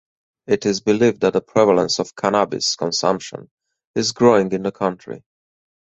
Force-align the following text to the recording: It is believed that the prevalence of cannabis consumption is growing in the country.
It 0.47 0.65
is 0.65 0.81
believed 0.81 1.21
that 1.21 1.33
the 1.33 1.41
prevalence 1.41 1.99
of 1.99 2.15
cannabis 2.15 2.75
consumption 2.75 3.51
is 3.93 4.13
growing 4.13 4.51
in 4.51 4.63
the 4.63 4.71
country. 4.71 5.23